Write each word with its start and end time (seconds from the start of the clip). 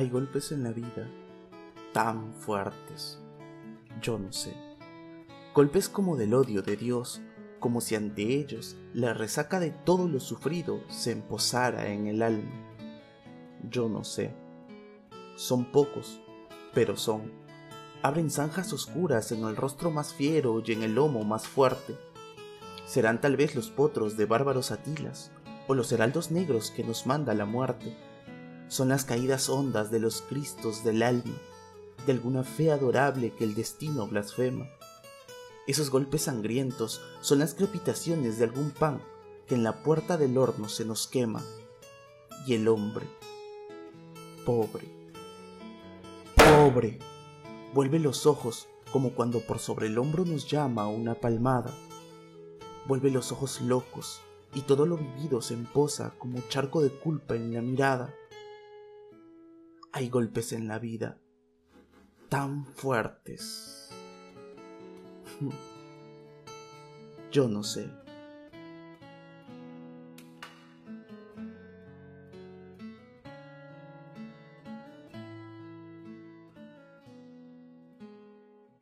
Hay 0.00 0.08
golpes 0.08 0.50
en 0.50 0.62
la 0.62 0.72
vida 0.72 1.06
tan 1.92 2.32
fuertes. 2.32 3.18
Yo 4.00 4.18
no 4.18 4.32
sé. 4.32 4.54
Golpes 5.54 5.90
como 5.90 6.16
del 6.16 6.32
odio 6.32 6.62
de 6.62 6.74
Dios, 6.74 7.20
como 7.58 7.82
si 7.82 7.96
ante 7.96 8.22
ellos 8.22 8.78
la 8.94 9.12
resaca 9.12 9.60
de 9.60 9.72
todo 9.72 10.08
lo 10.08 10.18
sufrido 10.18 10.80
se 10.88 11.12
emposara 11.12 11.92
en 11.92 12.06
el 12.06 12.22
alma. 12.22 12.72
Yo 13.68 13.90
no 13.90 14.02
sé. 14.02 14.34
Son 15.36 15.66
pocos, 15.66 16.22
pero 16.72 16.96
son. 16.96 17.30
Abren 18.00 18.30
zanjas 18.30 18.72
oscuras 18.72 19.32
en 19.32 19.44
el 19.44 19.54
rostro 19.54 19.90
más 19.90 20.14
fiero 20.14 20.62
y 20.64 20.72
en 20.72 20.82
el 20.82 20.94
lomo 20.94 21.24
más 21.24 21.46
fuerte. 21.46 21.94
Serán 22.86 23.20
tal 23.20 23.36
vez 23.36 23.54
los 23.54 23.68
potros 23.68 24.16
de 24.16 24.24
bárbaros 24.24 24.70
atilas, 24.70 25.30
o 25.68 25.74
los 25.74 25.92
heraldos 25.92 26.30
negros 26.30 26.70
que 26.70 26.84
nos 26.84 27.06
manda 27.06 27.34
la 27.34 27.44
muerte 27.44 27.94
son 28.70 28.88
las 28.88 29.04
caídas 29.04 29.48
hondas 29.48 29.90
de 29.90 29.98
los 29.98 30.22
cristos 30.22 30.84
del 30.84 31.02
alma, 31.02 31.34
de 32.06 32.12
alguna 32.12 32.44
fe 32.44 32.70
adorable 32.70 33.32
que 33.34 33.42
el 33.42 33.56
destino 33.56 34.06
blasfema. 34.06 34.70
Esos 35.66 35.90
golpes 35.90 36.22
sangrientos 36.22 37.00
son 37.20 37.40
las 37.40 37.54
crepitaciones 37.54 38.38
de 38.38 38.44
algún 38.44 38.70
pan 38.70 39.02
que 39.48 39.56
en 39.56 39.64
la 39.64 39.82
puerta 39.82 40.16
del 40.16 40.38
horno 40.38 40.68
se 40.68 40.84
nos 40.84 41.08
quema. 41.08 41.42
Y 42.46 42.54
el 42.54 42.68
hombre, 42.68 43.06
pobre, 44.46 44.88
pobre, 46.36 47.00
vuelve 47.74 47.98
los 47.98 48.24
ojos 48.24 48.68
como 48.92 49.14
cuando 49.14 49.40
por 49.40 49.58
sobre 49.58 49.88
el 49.88 49.98
hombro 49.98 50.24
nos 50.24 50.48
llama 50.48 50.86
una 50.86 51.16
palmada. 51.16 51.74
Vuelve 52.86 53.10
los 53.10 53.32
ojos 53.32 53.60
locos 53.60 54.20
y 54.54 54.60
todo 54.60 54.86
lo 54.86 54.96
vivido 54.96 55.42
se 55.42 55.54
emposa 55.54 56.14
como 56.18 56.40
charco 56.48 56.82
de 56.82 56.90
culpa 56.90 57.34
en 57.34 57.52
la 57.52 57.62
mirada 57.62 58.14
hay 59.92 60.08
golpes 60.08 60.52
en 60.52 60.68
la 60.68 60.78
vida 60.78 61.18
tan 62.28 62.64
fuertes. 62.66 63.90
Yo 67.32 67.48
no 67.48 67.62
sé. 67.62 67.90